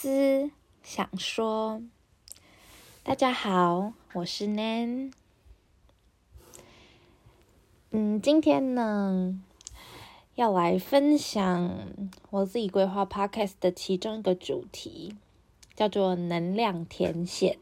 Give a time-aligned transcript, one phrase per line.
[0.00, 0.52] 思
[0.84, 1.82] 想说，
[3.02, 5.10] 大家好，我是 Nan。
[7.90, 9.40] 嗯，今天呢，
[10.36, 11.88] 要来分享
[12.30, 15.16] 我自己规划 Podcast 的其中一个主题，
[15.74, 17.58] 叫做能量天线。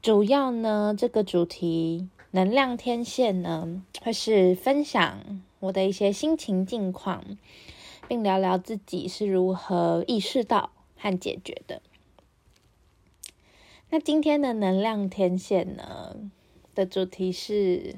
[0.00, 7.22] 主要呢，这个主题能量天线呢，会是分享我的一些心情近况。
[8.08, 11.82] 并聊聊自己是如何意识到和解决的。
[13.90, 16.16] 那今天的能量天线呢
[16.74, 17.96] 的主题是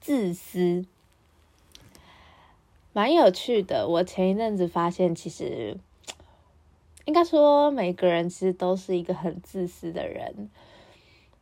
[0.00, 0.86] 自私，
[2.92, 3.88] 蛮有趣的。
[3.88, 5.76] 我前一阵子发现，其实
[7.04, 10.48] 应该说每个人其实都是一个很自私的人。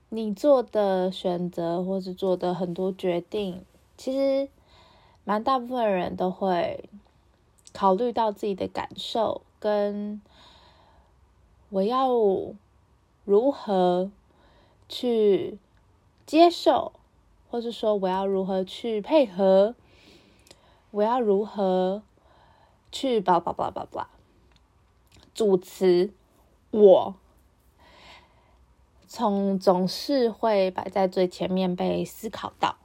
[0.08, 3.62] 你做的选择或是做的很多决定，
[3.98, 4.48] 其实。
[5.28, 6.88] 蛮大部分人都会
[7.72, 10.22] 考虑到自己的感受，跟
[11.68, 12.08] 我要
[13.24, 14.08] 如何
[14.88, 15.58] 去
[16.24, 16.92] 接受，
[17.50, 19.74] 或是说我要如何去配合，
[20.92, 22.04] 我要如何
[22.92, 24.08] 去叭叭叭叭叭，
[25.34, 26.12] 主词
[26.70, 27.16] 我，
[29.08, 32.76] 从总是会摆在最前面被思考到。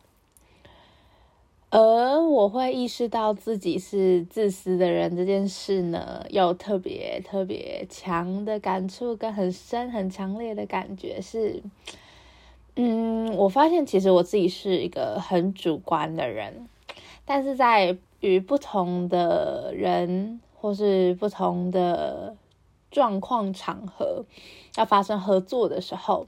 [1.74, 11.64] 而我会意识到自己是自私的人这件事呢，有特别特别强的感触跟很深很强烈的感觉是，
[12.76, 16.68] 嗯，我发现其实我自己是一个很主观的人，
[17.24, 22.36] 但是在与不同的人或是不同的
[22.92, 24.26] 状况场合
[24.76, 26.28] 要发生合作的时候，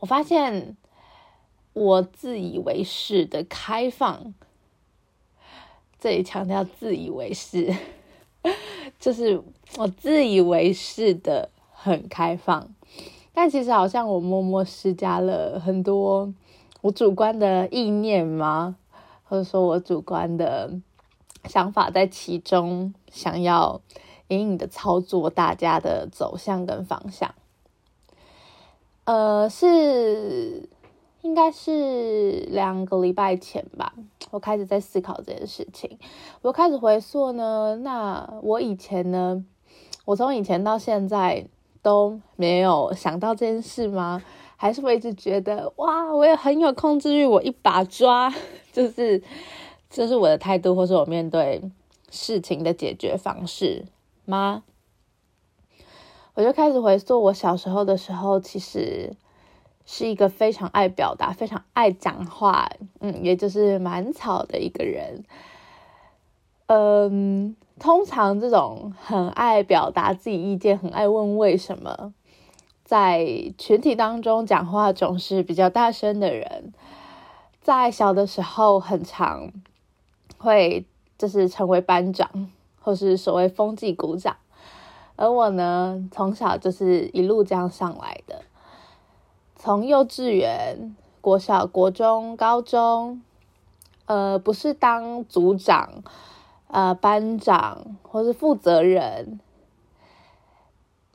[0.00, 0.76] 我发现。
[1.74, 4.32] 我自以为是的开放，
[5.98, 7.74] 这里强调自以为是，
[9.00, 9.42] 就是
[9.76, 12.68] 我自以为是的很开放，
[13.32, 16.32] 但其实好像我默默施加了很多
[16.80, 18.76] 我主观的意念吗？
[19.24, 20.70] 或者说我主观的
[21.46, 23.80] 想法在其中，想要
[24.28, 27.34] 隐隐的操作大家的走向跟方向，
[29.06, 30.68] 呃，是。
[31.24, 33.94] 应该是两个礼拜前吧，
[34.30, 35.98] 我开始在思考这件事情。
[36.42, 39.42] 我开始回溯呢，那我以前呢，
[40.04, 41.46] 我从以前到现在
[41.80, 44.22] 都没有想到这件事吗？
[44.56, 48.30] 还是我一直觉得哇，我也很有控制欲，我一把抓，
[48.70, 49.22] 就是
[49.88, 51.62] 这是我的态度，或是我面对
[52.10, 53.86] 事情的解决方式
[54.26, 54.62] 吗？
[56.34, 59.16] 我就开始回溯我小时候的时候，其实。
[59.86, 65.24] 是一个非常爱表达、非常爱讲话，嗯，也就是蛮吵的一个人。
[66.66, 72.14] 嗯，通常这种很爱表达自己意见、很爱问为什么，
[72.84, 76.72] 在群体当中讲话总是比较大声的人，
[77.60, 79.52] 在小的时候很常
[80.38, 80.86] 会
[81.18, 82.50] 就是成为班长，
[82.80, 84.36] 或是所谓风纪鼓掌。
[85.16, 88.40] 而我呢，从小就是一路这样上来的。
[89.64, 93.22] 从幼稚园、国小、国中、高中，
[94.04, 96.02] 呃，不是当组长、
[96.66, 99.40] 呃班长或是负责人，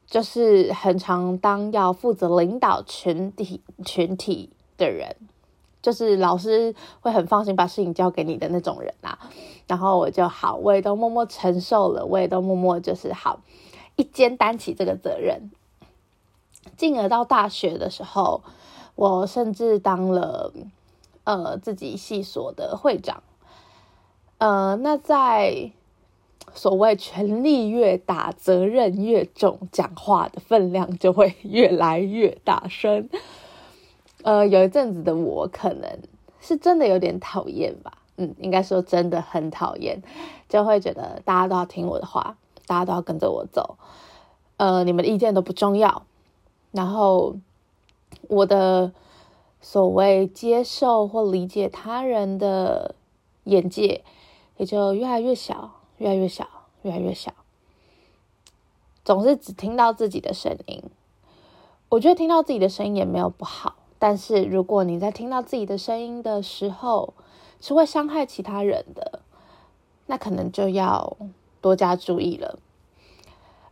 [0.07, 4.49] 就是很常当要负责领导群体群体
[4.79, 5.15] 的人，
[5.83, 9.19] 就是老师会很放心把事情交给你的那种人啦。
[9.67, 13.41] 然后我就好，我也都默默承受了，我也都默默就是好
[13.95, 15.51] 一肩担起这个责任。
[16.77, 18.41] 进而到大学的时候，
[18.95, 20.53] 我甚至当了
[21.23, 23.23] 呃自己系所的会长。
[24.37, 25.71] 呃，那在
[26.53, 33.09] 所谓权力越大，责任越重，讲话的分量就会越来越大声。
[34.23, 35.99] 呃，有一阵子的我可能
[36.41, 40.01] 是真的有点讨厌吧，嗯，应该说真的很讨厌，
[40.47, 42.35] 就会觉得大家都要听我的话，
[42.65, 43.77] 大家都要跟着我走，
[44.57, 46.03] 呃，你们的意见都不重要。
[46.71, 47.35] 然后，
[48.27, 48.93] 我的
[49.59, 52.95] 所谓接受或理解他人的
[53.45, 54.03] 眼界，
[54.57, 56.47] 也就越来越小，越来越小，
[56.83, 57.33] 越来越小。
[59.03, 60.83] 总是只听到自己的声音。
[61.89, 67.15] 我觉得听到自己的声音也没有不好，但是如果你在听到自己的声音的时候
[67.59, 69.21] 是会伤害其他人的，
[70.05, 71.17] 那可能就要
[71.61, 72.59] 多加注意了。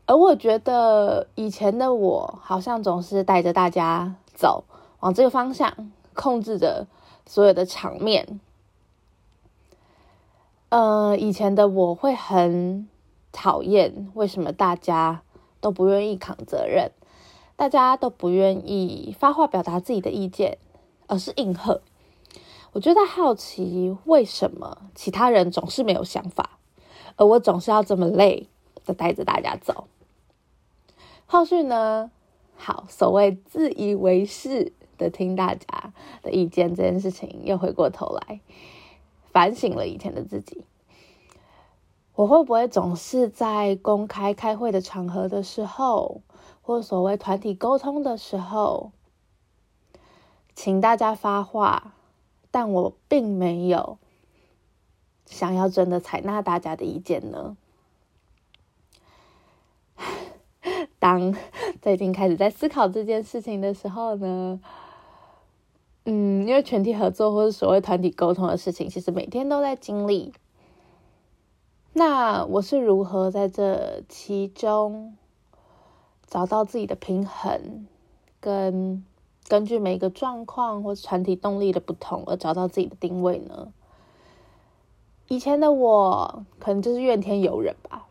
[0.08, 4.64] 而我觉得以前的我好像总是带着大家走
[5.02, 6.88] 往这个方向，控制着
[7.26, 8.40] 所有的场面。
[10.70, 12.88] 呃，以前的我会很
[13.34, 15.22] 讨厌为什么大家
[15.60, 16.92] 都不愿意扛责任，
[17.58, 20.58] 大家都不愿意发话表达自己的意见，
[21.08, 21.82] 而是应和。
[22.72, 26.52] 我就在好奇，为什么其他人总是没有想法，
[27.18, 28.48] 而我总是要这么累
[28.86, 29.88] 的带着大家走。
[31.28, 32.10] 后续呢？
[32.56, 35.94] 好，所谓自以为是的听大家
[36.24, 38.40] 的意见这件事情，又回过头来
[39.32, 40.64] 反省了以前的自己。
[42.16, 46.22] 我会不会总是在公开开会的场合的时候，
[46.62, 48.92] 或所谓团体沟通的时候，
[50.56, 51.94] 请大家发话，
[52.50, 54.00] 但我并没有
[55.26, 57.58] 想要真的采纳大家的意见呢？
[61.00, 61.36] 当
[61.82, 64.60] 最近开始在思考这件事情的时候呢，
[66.06, 70.34] 嗯，因为全体合作或者所谓团体沟通的事情，其实每天都在经历。
[71.94, 75.16] 那我是如何在这其中
[76.26, 77.88] 找到自己的平衡，
[78.40, 79.04] 跟
[79.48, 83.72] 根据每个状况或团体动力的不同而找到自己的定位呢？
[85.28, 88.07] 以前的我可能就是怨天尤人吧，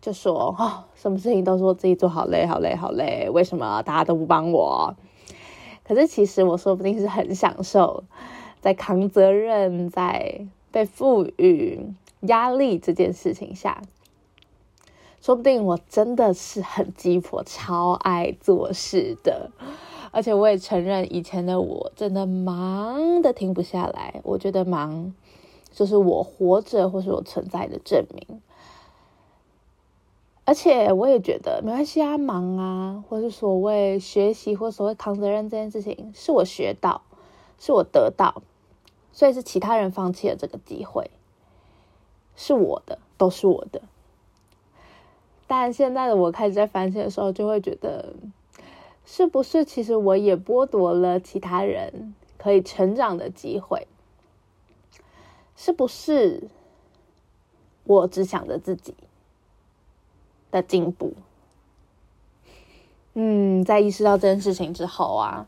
[0.00, 4.94] 就说啊，什么事情都说自己做好累，好累，好累，为什么大家都不帮我？
[5.84, 8.04] 可是其实我说不定是很享受
[8.60, 11.94] 在扛责任，在被赋予。
[12.22, 13.80] 压力这件事情下，
[15.20, 19.52] 说不定我真的是很鸡婆，超爱做事的。
[20.10, 24.20] 而且我也承认，以前的我真的忙的停不下来。
[24.24, 25.14] 我觉得忙
[25.70, 28.40] 就是我活着或是我存在的证明。
[30.48, 37.02] 而且我也觉得没关系啊，忙啊，或是所谓学习或所谓扛责任这件事情，是我学到，
[37.58, 38.40] 是我得到，
[39.12, 41.10] 所以是其他人放弃了这个机会。
[42.34, 43.82] 是我的，都是我的。
[45.46, 48.14] 但现在的我开始在反省的时候，就会觉得，
[49.04, 53.86] 是不是其实我也剥夺了其他人可以成长的机会？
[55.54, 56.44] 是不是
[57.84, 58.94] 我只想着自己
[60.50, 61.14] 的进步？
[63.14, 65.46] 嗯，在意识到这件事情之后啊。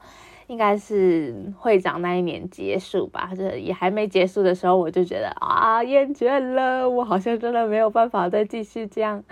[0.50, 9.22] 应该是会长那一年结束吧，这也还没结束的时候，我就觉得啊，厌倦了，我好像真的没有办法再继续这样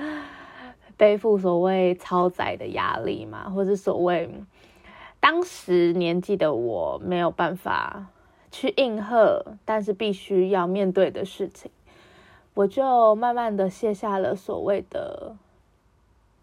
[0.97, 4.33] 背负所谓超载的压力嘛，或者所谓
[5.19, 8.07] 当时年纪的我没有办法
[8.53, 11.69] 去应和，但是必须要面对的事情，
[12.55, 15.35] 我就慢慢的卸下了所谓的。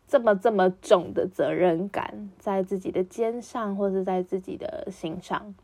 [0.07, 5.55] 这么这么重的责任感在自己的肩上，或是在自己的心上，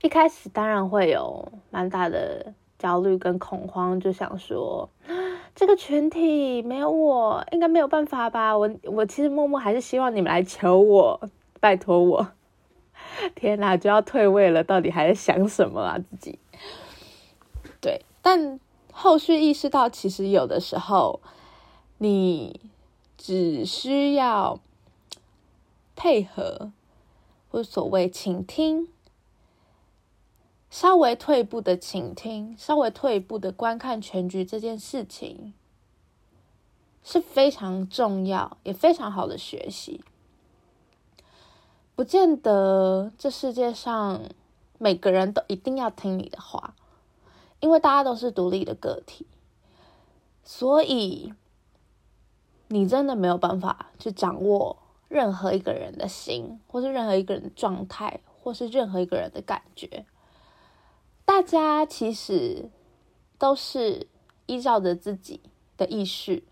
[0.00, 4.88] 一开始当然会有蛮大的焦虑跟恐慌，就想说
[5.54, 8.56] 这个群体没有我，应该没有办法吧？
[8.56, 11.20] 我我其实默默还是希望你们来求我，
[11.60, 12.28] 拜托我。
[13.34, 15.98] 天哪，就要退位了，到底还在想什么啊？
[15.98, 16.38] 自己
[17.78, 18.58] 对，但
[18.90, 21.20] 后续意识到，其实有的时候。
[22.00, 22.60] 你
[23.16, 24.60] 只需要
[25.96, 26.70] 配合，
[27.50, 28.86] 或所谓倾听，
[30.70, 35.52] 稍微退步的倾听，稍微退一步的观看全局，这件事情
[37.02, 40.00] 是非常重要，也非常好的学习。
[41.96, 44.22] 不见得这世界上
[44.78, 46.76] 每个人都一定要听你的话，
[47.58, 49.26] 因为大家都是独立的个体，
[50.44, 51.34] 所以。
[52.68, 54.76] 你真的没有办法去掌握
[55.08, 60.04] 任何一个人的心，或是任何一个人的状态，或是任何一个人的感觉。
[61.24, 62.68] 大家其实
[63.38, 64.06] 都是
[64.46, 65.40] 依照着自己
[65.76, 66.42] 的意识，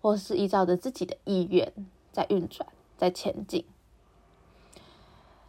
[0.00, 1.72] 或是依照着自己的意愿
[2.12, 3.64] 在运转，在前进。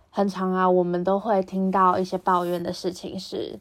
[0.10, 3.60] 很长啊，我们都会听到一些抱怨的事情是。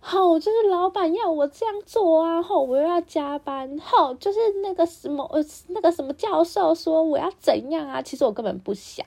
[0.00, 9.04] 好，就是老板要我这样做啊，后我又要加班，好，就是那个什么呃，那个什么教授说我要怎样啊，其实我根本不想。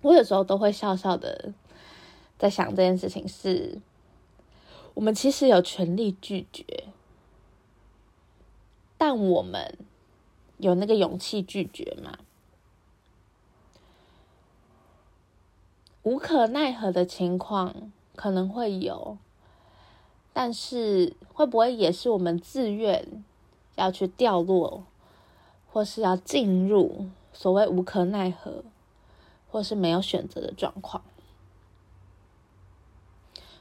[0.00, 1.52] 我有时候都会笑笑的
[2.38, 3.80] 在想这件事情，是
[4.94, 6.64] 我们其实有权利拒绝，
[8.98, 9.78] 但我们
[10.58, 12.18] 有那个勇气拒绝吗？
[16.02, 19.18] 无可奈何的情况可能会有。
[20.36, 23.24] 但是会不会也是我们自愿
[23.76, 24.82] 要去掉落，
[25.70, 28.64] 或是要进入所谓无可奈何，
[29.48, 31.02] 或是没有选择的状况？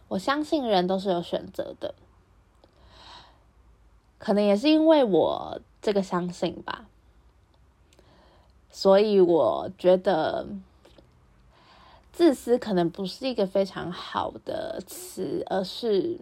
[0.07, 1.93] 我相信人都是有选择的，
[4.17, 6.87] 可能也是因为我这个相信吧，
[8.71, 10.47] 所以我觉得
[12.11, 16.19] 自私可能不是一个非常好的词，而是。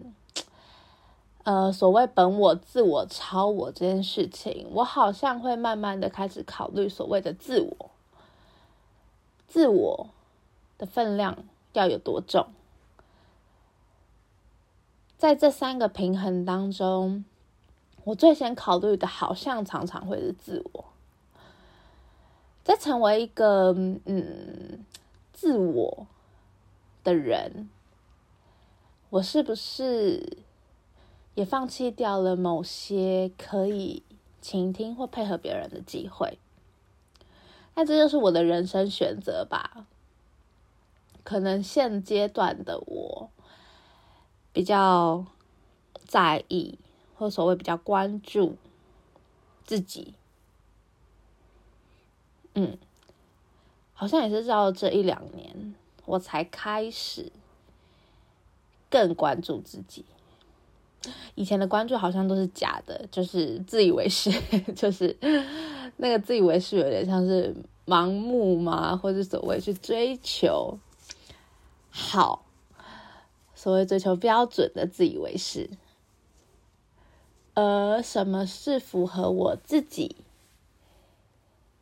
[1.44, 7.90] 呃，所谓本我、自我、超我这件事情，我好像会慢慢的开始考虑所谓的自我，
[9.48, 10.10] 自我
[10.78, 11.36] 的分量
[11.72, 12.46] 要有多重？
[15.18, 17.24] 在这三个平衡当中，
[18.04, 20.84] 我最先考虑的，好像常常会是自我。
[22.62, 23.72] 在成为一个
[24.04, 24.84] 嗯
[25.32, 26.06] 自我
[27.02, 27.68] 的人，
[29.10, 30.38] 我是不是？
[31.34, 34.02] 也放弃掉了某些可以
[34.40, 36.38] 倾听或配合别人的机会，
[37.74, 39.86] 那这就是我的人生选择吧。
[41.24, 43.30] 可能现阶段的我
[44.52, 45.24] 比较
[46.04, 46.78] 在意，
[47.16, 48.56] 或所谓比较关注
[49.64, 50.14] 自己。
[52.54, 52.76] 嗯，
[53.94, 55.74] 好像也是到这一两年，
[56.04, 57.32] 我才开始
[58.90, 60.04] 更关注自己。
[61.34, 64.30] 以前的关注好像都是假的，就是自以为是，
[64.76, 65.16] 就是
[65.96, 67.54] 那个自以为是有点像是
[67.86, 70.78] 盲目嘛，或者所谓去追求
[71.90, 72.44] 好，
[73.54, 75.70] 所谓追求标准的自以为是。
[77.54, 80.16] 而什么是符合我自己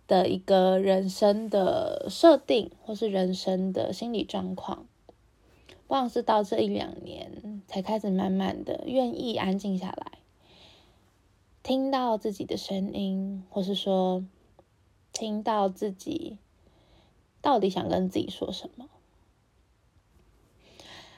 [0.08, 4.86] 的一个人生的设定，或是人生的心理状况？
[5.90, 10.12] 忘是到这一两年才开始慢慢的愿意安静下来，
[11.64, 14.24] 听到自己的声音，或是说
[15.12, 16.38] 听到自己
[17.42, 18.86] 到底想跟自己说什么，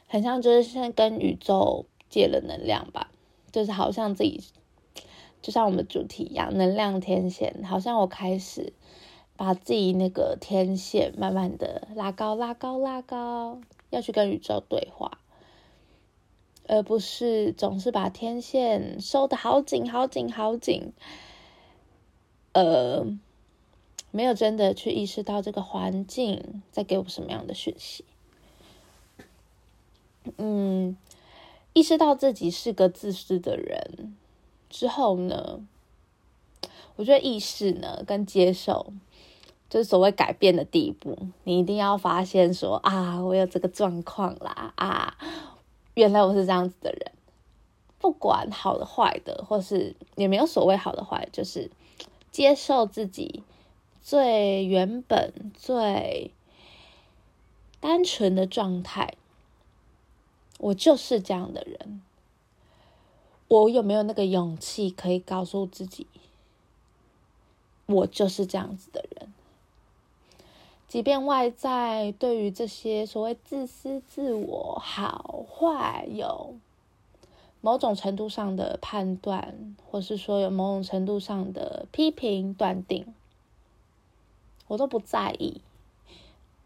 [0.08, 3.10] 很像就是现在跟宇宙借了能量吧，
[3.52, 4.42] 就是好像自己
[5.42, 8.72] 就像我们主题一样，能量天线，好像我开始
[9.36, 13.60] 把自己那个天线慢慢的拉高、拉高、拉高。
[13.92, 15.18] 要去跟宇宙对话，
[16.66, 20.92] 而不是总是把天线收的好紧、好紧、好紧。
[22.52, 23.06] 呃，
[24.10, 28.04] 没有真的去意识到这个环境在给我什么样的讯息。
[30.38, 30.96] 嗯，
[31.74, 34.16] 意识到自己是个自私的人
[34.70, 35.60] 之后呢，
[36.96, 38.92] 我觉得意识呢跟接受。
[39.72, 45.16] 就是所谓改变的第一步，你一定要发现说啊，我有这个状况啦啊，
[45.94, 47.10] 原来我是这样子的人。
[47.98, 51.70] 不管好的坏的，或是也没有所谓好的坏，就是
[52.30, 53.42] 接受自己
[54.02, 56.34] 最原本、最
[57.80, 59.14] 单纯的状态。
[60.58, 62.02] 我就是这样的人。
[63.48, 66.06] 我有没有那个勇气可以告诉自己，
[67.86, 69.32] 我就是这样子的人？
[70.92, 76.56] 即便外在对于这些所谓自私自我好坏有
[77.62, 83.14] 某种程度上的判断，或是说有某种程度上的批评断定，
[84.66, 85.62] 我都不在意，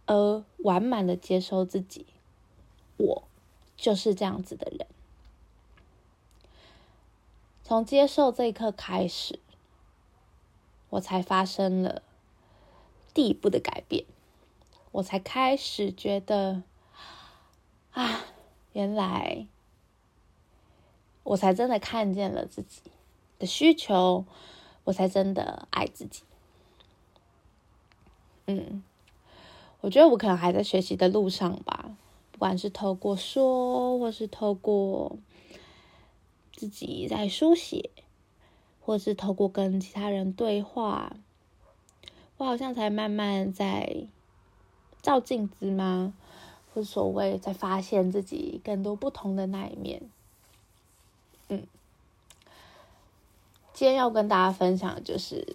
[0.06, 2.04] 而完满的接受自己，
[2.96, 3.22] 我
[3.76, 4.88] 就是这样子的人。
[7.62, 9.38] 从接受这一刻开始，
[10.90, 12.02] 我才发生了
[13.14, 14.04] 第一步的改变。
[14.96, 16.62] 我才开始觉得，
[17.90, 18.24] 啊，
[18.72, 19.46] 原来
[21.22, 22.80] 我才真的看见了自己
[23.38, 24.24] 的需求，
[24.84, 26.22] 我才真的爱自己。
[28.46, 28.82] 嗯，
[29.82, 31.94] 我觉得我可能还在学习的路上吧，
[32.32, 35.18] 不管是透过说，或是透过
[36.54, 37.90] 自己在书写，
[38.80, 41.14] 或是透过跟其他人对话，
[42.38, 44.08] 我好像才慢慢在。
[45.02, 46.14] 照镜子吗？
[46.74, 50.02] 或所谓在发现自己更多不同的那一面。
[51.48, 51.62] 嗯，
[53.72, 55.46] 今天要跟大家分享的就是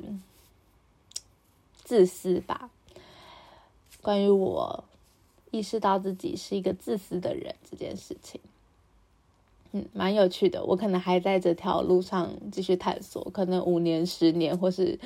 [1.83, 2.71] 自私吧。
[4.01, 4.83] 关于我
[5.51, 8.41] 意识到自己是一个自私的人这件事情，
[9.73, 10.63] 嗯，蛮有趣的。
[10.63, 14.99] 我可能还在这条路上继续探索，可能五年、十年，或是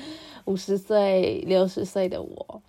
[0.46, 2.62] 五十岁、六十岁的我。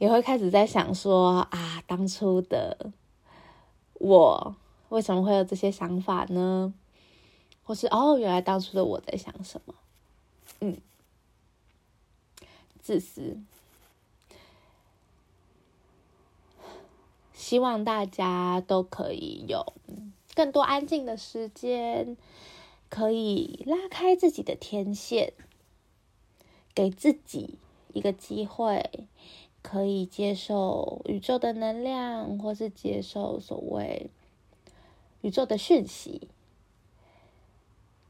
[0.00, 2.90] 也会开始在想说啊，当初的
[3.92, 4.56] 我
[4.88, 6.72] 为什么会有这些想法呢？
[7.62, 9.74] 或是哦，原来当初的我在想什么？
[10.60, 10.78] 嗯，
[12.80, 13.36] 自私。
[17.34, 19.74] 希望大家都可以有
[20.34, 22.16] 更多安静的时间，
[22.88, 25.34] 可以拉开自己的天线，
[26.74, 27.58] 给自己
[27.92, 29.06] 一个机会，
[29.62, 34.10] 可以接受宇宙的能量，或是接受所谓
[35.20, 36.28] 宇宙的讯息。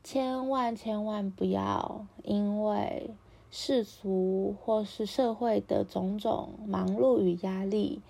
[0.03, 3.11] 千万千万不要因为
[3.51, 8.01] 世俗或是社会的种种忙碌与压力，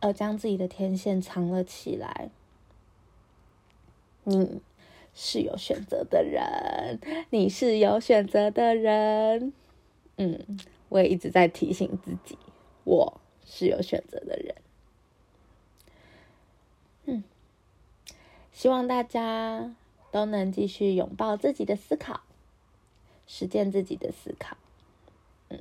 [0.00, 2.30] 而将自己的天线藏了起来。
[4.24, 4.60] 你
[5.14, 6.98] 是有选择的人，
[7.30, 9.52] 你是有选择的人。
[10.16, 12.38] 嗯，我也一直在提醒自己，
[12.84, 14.54] 我是有选择的人。
[17.04, 17.24] 嗯，
[18.52, 19.74] 希望大家。
[20.12, 22.22] 都能继续拥抱自己的思考，
[23.26, 24.56] 实践自己的思考。
[25.50, 25.60] 嗯，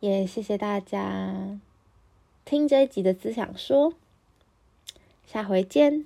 [0.00, 1.58] 也谢谢大家
[2.44, 3.94] 听这一集的思想说，
[5.24, 6.04] 下回见。